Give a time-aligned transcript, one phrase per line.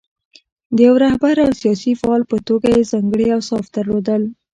[0.75, 4.21] د یوه رهبر او سیاسي فعال په توګه یې ځانګړي اوصاف درلودل.